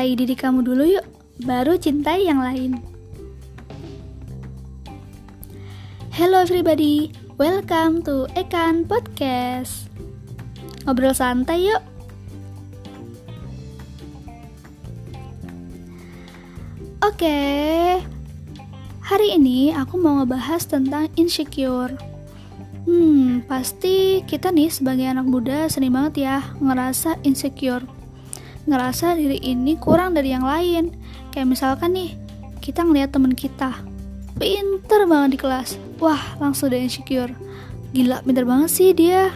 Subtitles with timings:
[0.00, 1.04] Cintai diri kamu dulu yuk,
[1.44, 2.80] baru cintai yang lain.
[6.08, 9.92] Hello everybody, welcome to Ekan Podcast.
[10.88, 11.84] Ngobrol santai yuk.
[17.04, 17.36] Oke,
[19.04, 21.92] hari ini aku mau ngebahas tentang insecure.
[22.88, 27.99] Hmm, pasti kita nih sebagai anak muda sering banget ya ngerasa insecure
[28.70, 30.94] ngerasa diri ini kurang dari yang lain.
[31.34, 32.14] Kayak misalkan nih
[32.62, 33.74] kita ngeliat temen kita
[34.38, 35.74] pinter banget di kelas.
[35.98, 37.34] Wah langsung udah insecure.
[37.90, 39.34] Gila pinter banget sih dia.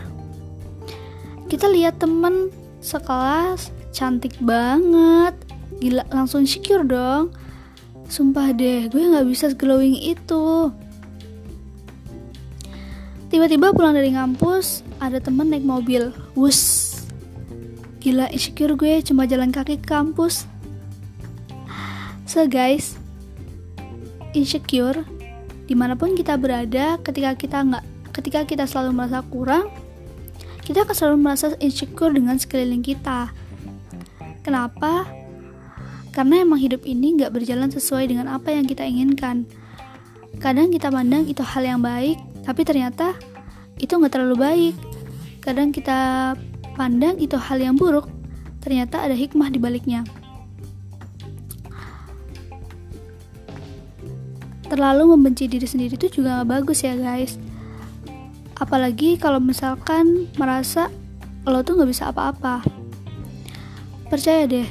[1.50, 5.34] Kita lihat temen sekelas cantik banget.
[5.82, 7.34] Gila langsung insecure dong.
[8.06, 10.70] Sumpah deh gue nggak bisa glowing itu.
[13.32, 16.14] Tiba-tiba pulang dari ngampus ada temen naik mobil.
[16.38, 16.83] Wus
[18.04, 20.44] Gila insecure gue cuma jalan kaki ke kampus.
[22.28, 23.00] So guys,
[24.36, 25.08] insecure
[25.64, 29.72] di mana pun kita berada ketika kita nggak ketika kita selalu merasa kurang
[30.64, 33.32] kita akan selalu merasa insecure dengan sekeliling kita.
[34.44, 35.08] Kenapa?
[36.12, 39.48] Karena emang hidup ini nggak berjalan sesuai dengan apa yang kita inginkan.
[40.40, 43.16] Kadang kita pandang itu hal yang baik tapi ternyata
[43.80, 44.74] itu nggak terlalu baik.
[45.40, 46.32] Kadang kita
[46.74, 48.10] pandang itu hal yang buruk,
[48.58, 50.02] ternyata ada hikmah di baliknya.
[54.66, 57.38] Terlalu membenci diri sendiri itu juga gak bagus ya guys.
[58.58, 60.90] Apalagi kalau misalkan merasa
[61.46, 62.64] lo tuh gak bisa apa-apa.
[64.10, 64.66] Percaya deh,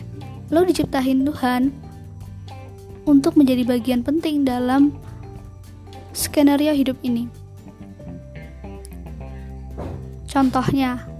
[0.52, 1.72] lo diciptahin Tuhan
[3.08, 4.96] untuk menjadi bagian penting dalam
[6.12, 7.28] skenario hidup ini.
[10.28, 11.13] Contohnya,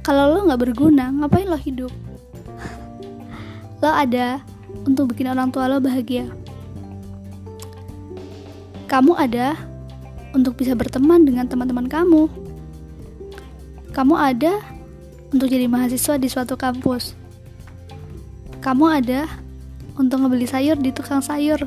[0.00, 1.92] kalau lo nggak berguna ngapain lo hidup?
[3.84, 4.40] Lo ada
[4.88, 6.28] untuk bikin orang tua lo bahagia.
[8.88, 9.54] Kamu ada
[10.32, 12.32] untuk bisa berteman dengan teman-teman kamu.
[13.92, 14.60] Kamu ada
[15.30, 17.12] untuk jadi mahasiswa di suatu kampus.
[18.64, 19.28] Kamu ada
[20.00, 21.60] untuk ngebeli sayur di tukang sayur.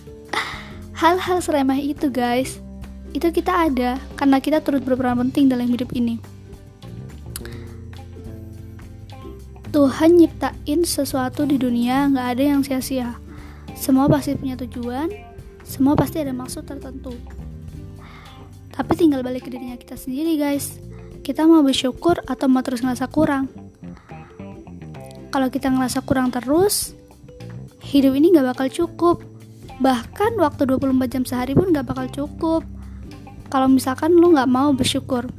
[1.00, 2.62] Hal-hal seremeh itu guys.
[3.10, 6.29] Itu kita ada karena kita turut berperan penting dalam hidup ini
[9.70, 13.14] Tuhan nyiptain sesuatu di dunia nggak ada yang sia-sia.
[13.78, 15.06] Semua pasti punya tujuan,
[15.62, 17.14] semua pasti ada maksud tertentu.
[18.74, 20.82] Tapi tinggal balik ke dirinya kita sendiri guys.
[21.22, 23.46] Kita mau bersyukur atau mau terus ngerasa kurang.
[25.30, 26.98] Kalau kita ngerasa kurang terus,
[27.78, 29.22] hidup ini nggak bakal cukup.
[29.78, 32.66] Bahkan waktu 24 jam sehari pun nggak bakal cukup.
[33.46, 35.30] Kalau misalkan lu nggak mau bersyukur.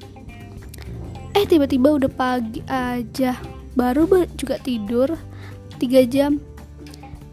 [1.36, 5.16] Eh tiba-tiba udah pagi aja baru juga tidur
[5.80, 6.38] 3 jam.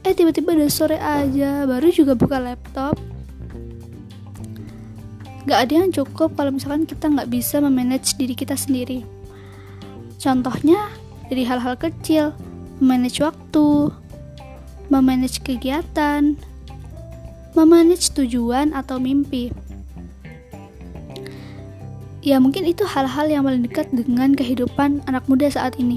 [0.07, 2.97] Eh tiba-tiba udah sore aja baru juga buka laptop.
[5.49, 9.03] Gak ada yang cukup kalau misalkan kita nggak bisa memanage diri kita sendiri.
[10.21, 10.93] Contohnya
[11.29, 12.37] dari hal-hal kecil
[12.79, 13.93] memanage waktu
[14.89, 16.37] memanage kegiatan
[17.57, 19.51] memanage tujuan atau mimpi.
[22.23, 25.97] Ya mungkin itu hal-hal yang paling dekat dengan kehidupan anak muda saat ini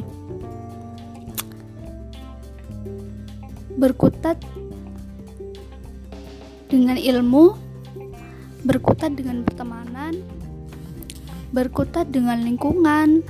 [3.82, 4.38] berkutat
[6.70, 7.58] dengan ilmu,
[8.62, 10.22] berkutat dengan pertemanan,
[11.50, 13.26] berkutat dengan lingkungan,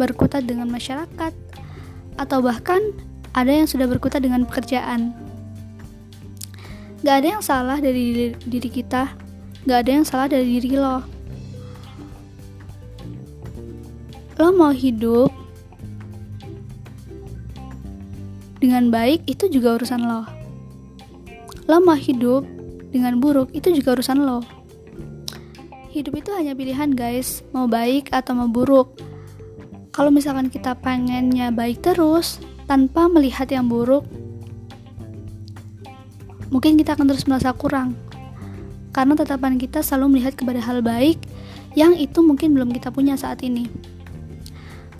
[0.00, 1.36] berkutat dengan masyarakat,
[2.16, 2.80] atau bahkan
[3.36, 5.12] ada yang sudah berkutat dengan pekerjaan.
[7.04, 9.12] Gak ada yang salah dari diri kita,
[9.68, 11.04] gak ada yang salah dari diri lo.
[14.40, 15.41] Lo mau hidup
[18.62, 20.22] dengan baik itu juga urusan lo.
[21.66, 22.46] Lo mau hidup
[22.94, 24.38] dengan buruk itu juga urusan lo.
[25.90, 28.94] Hidup itu hanya pilihan guys, mau baik atau mau buruk.
[29.90, 32.38] Kalau misalkan kita pengennya baik terus,
[32.70, 34.06] tanpa melihat yang buruk,
[36.48, 37.98] mungkin kita akan terus merasa kurang.
[38.94, 41.18] Karena tatapan kita selalu melihat kepada hal baik
[41.74, 43.66] yang itu mungkin belum kita punya saat ini.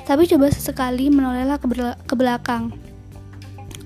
[0.03, 1.63] Tapi coba sesekali menolehlah
[2.05, 2.92] ke belakang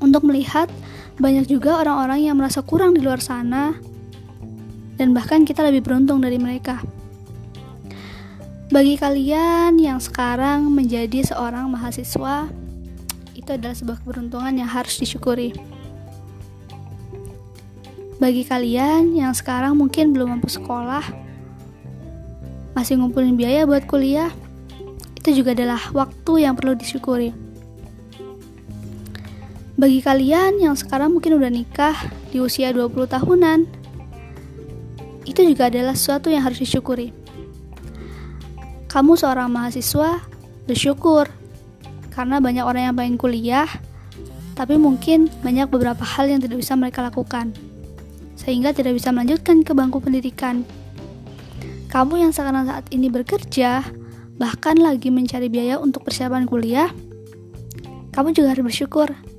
[0.07, 0.71] untuk melihat
[1.19, 3.75] banyak juga orang-orang yang merasa kurang di luar sana
[4.97, 6.81] dan bahkan kita lebih beruntung dari mereka.
[8.67, 12.51] Bagi kalian yang sekarang menjadi seorang mahasiswa,
[13.39, 15.55] itu adalah sebuah keberuntungan yang harus disyukuri.
[18.19, 21.05] Bagi kalian yang sekarang mungkin belum mampu sekolah,
[22.75, 24.35] masih ngumpulin biaya buat kuliah,
[25.15, 27.46] itu juga adalah waktu yang perlu disyukuri.
[29.77, 31.93] Bagi kalian yang sekarang mungkin udah nikah
[32.33, 33.69] di usia 20 tahunan,
[35.29, 37.13] itu juga adalah sesuatu yang harus disyukuri.
[38.89, 40.25] Kamu seorang mahasiswa,
[40.65, 41.29] bersyukur
[42.09, 43.69] karena banyak orang yang pengen kuliah,
[44.57, 47.53] tapi mungkin banyak beberapa hal yang tidak bisa mereka lakukan,
[48.33, 50.65] sehingga tidak bisa melanjutkan ke bangku pendidikan.
[51.93, 53.85] Kamu yang sekarang saat ini bekerja,
[54.41, 56.89] bahkan lagi mencari biaya untuk persiapan kuliah,
[58.17, 59.36] kamu juga harus bersyukur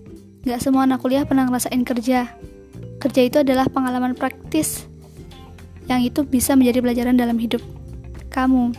[0.48, 2.32] Gak semua anak kuliah pernah ngerasain kerja.
[3.04, 4.88] Kerja itu adalah pengalaman praktis
[5.92, 7.60] yang itu bisa menjadi pelajaran dalam hidup
[8.32, 8.72] kamu.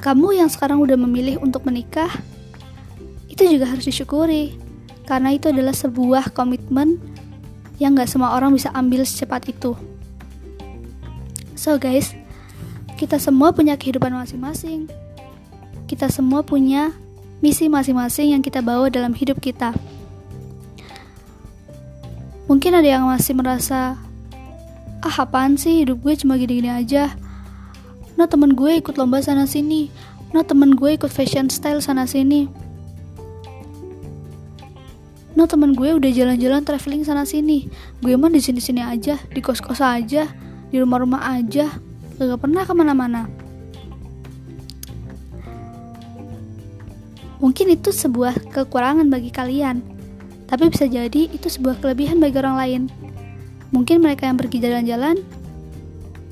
[0.00, 2.08] Kamu yang sekarang udah memilih untuk menikah,
[3.28, 4.56] itu juga harus disyukuri.
[5.04, 6.96] Karena itu adalah sebuah komitmen
[7.76, 9.76] yang gak semua orang bisa ambil secepat itu.
[11.52, 12.16] So guys,
[12.96, 14.88] kita semua punya kehidupan masing-masing.
[15.84, 16.96] Kita semua punya
[17.44, 19.76] misi masing-masing yang kita bawa dalam hidup kita.
[22.46, 23.98] Mungkin ada yang masih merasa,
[25.02, 27.12] ah apaan sih hidup gue cuma gini-gini aja.
[28.14, 29.92] No temen gue ikut lomba sana sini.
[30.32, 32.48] No temen gue ikut fashion style sana sini.
[35.36, 37.68] No temen gue udah jalan-jalan traveling sana sini.
[38.00, 40.24] Gue mah di sini-sini aja, di kos-kos aja,
[40.72, 41.68] di rumah-rumah aja,
[42.16, 43.45] gak pernah ke mana-mana.
[47.46, 49.78] Mungkin itu sebuah kekurangan bagi kalian,
[50.50, 52.82] tapi bisa jadi itu sebuah kelebihan bagi orang lain.
[53.70, 55.22] Mungkin mereka yang pergi jalan-jalan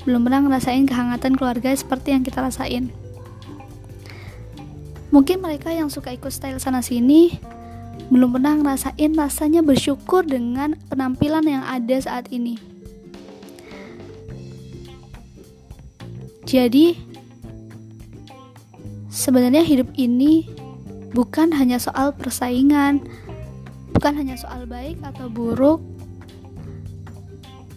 [0.03, 2.91] belum pernah ngerasain kehangatan keluarga seperti yang kita rasain.
[5.15, 7.39] Mungkin mereka yang suka ikut style sana sini
[8.11, 12.59] belum pernah ngerasain rasanya bersyukur dengan penampilan yang ada saat ini.
[16.43, 16.99] Jadi,
[19.07, 20.54] sebenarnya hidup ini
[21.15, 22.99] bukan hanya soal persaingan,
[23.95, 25.79] bukan hanya soal baik atau buruk,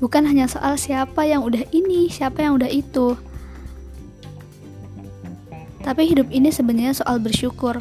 [0.03, 3.15] bukan hanya soal siapa yang udah ini, siapa yang udah itu.
[5.87, 7.79] Tapi hidup ini sebenarnya soal bersyukur.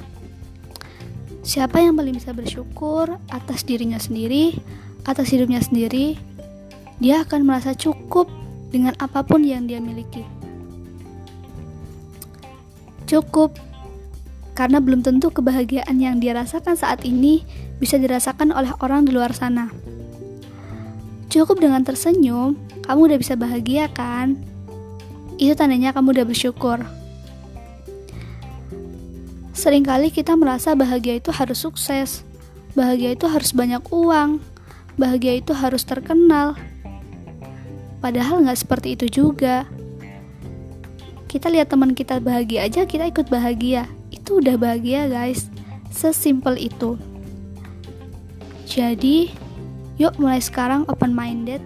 [1.42, 4.62] Siapa yang paling bisa bersyukur atas dirinya sendiri,
[5.10, 6.22] atas hidupnya sendiri,
[7.02, 8.30] dia akan merasa cukup
[8.70, 10.22] dengan apa pun yang dia miliki.
[13.08, 13.67] Cukup
[14.58, 17.46] karena belum tentu kebahagiaan yang dia rasakan saat ini
[17.78, 19.70] bisa dirasakan oleh orang di luar sana.
[21.30, 22.58] Cukup dengan tersenyum,
[22.90, 24.34] kamu udah bisa bahagia kan?
[25.38, 26.82] Itu tandanya kamu udah bersyukur.
[29.54, 32.26] Seringkali kita merasa bahagia itu harus sukses,
[32.74, 34.42] bahagia itu harus banyak uang,
[34.98, 36.58] bahagia itu harus terkenal.
[38.02, 39.70] Padahal nggak seperti itu juga.
[41.30, 43.86] Kita lihat teman kita bahagia aja, kita ikut bahagia
[44.28, 45.48] itu udah bahagia guys.
[45.88, 47.00] Sesimpel itu.
[48.68, 49.32] Jadi
[49.96, 51.64] yuk mulai sekarang open minded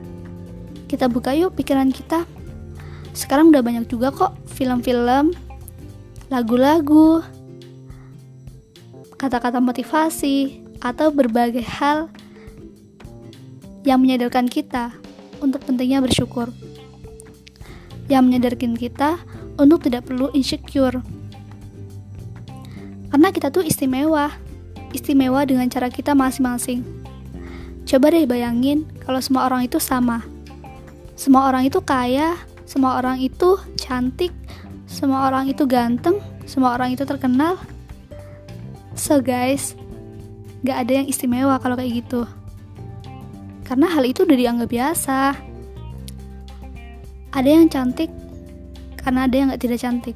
[0.86, 2.22] kita buka yuk pikiran kita.
[3.18, 5.34] Sekarang udah banyak juga kok film-film
[6.30, 7.26] lagu-lagu
[9.18, 12.14] kata-kata motivasi atau berbagai hal
[13.82, 14.94] yang menyadarkan kita
[15.42, 16.54] untuk pentingnya bersyukur.
[18.06, 19.18] Yang menyadarkan kita
[19.58, 21.02] untuk tidak perlu insecure
[23.12, 24.32] karena kita tuh istimewa.
[24.96, 26.84] Istimewa dengan cara kita masing-masing.
[27.84, 30.24] Coba deh bayangin kalau semua orang itu sama.
[31.20, 34.32] Semua orang itu kaya, semua orang itu cantik,
[34.88, 37.60] semua orang itu ganteng, semua orang itu terkenal.
[38.96, 39.76] So guys,
[40.64, 42.28] gak ada yang istimewa kalau kayak gitu.
[43.68, 45.36] Karena hal itu udah dianggap biasa.
[47.32, 48.12] Ada yang cantik,
[49.00, 50.16] karena ada yang gak tidak cantik.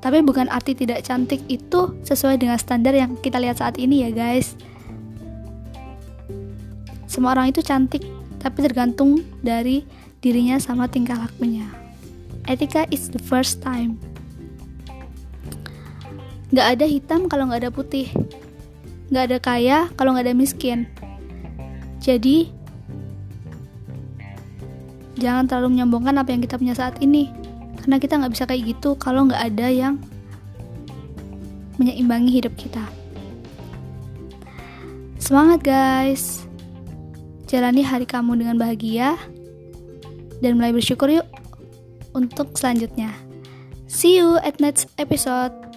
[0.00, 4.10] Tapi bukan arti tidak cantik itu sesuai dengan standar yang kita lihat saat ini ya
[4.10, 4.56] guys.
[7.04, 8.00] Semua orang itu cantik,
[8.40, 9.84] tapi tergantung dari
[10.24, 11.68] dirinya sama tingkah lakunya.
[12.48, 14.00] Etika is the first time.
[16.50, 18.08] Gak ada hitam kalau gak ada putih.
[19.12, 20.88] Gak ada kaya kalau gak ada miskin.
[22.00, 22.48] Jadi,
[25.20, 27.39] jangan terlalu menyombongkan apa yang kita punya saat ini
[27.80, 29.94] karena kita nggak bisa kayak gitu kalau nggak ada yang
[31.80, 32.84] menyeimbangi hidup kita.
[35.16, 36.44] Semangat guys.
[37.48, 39.18] Jalani hari kamu dengan bahagia
[40.38, 41.26] dan mulai bersyukur yuk
[42.14, 43.10] untuk selanjutnya.
[43.90, 45.69] See you at next episode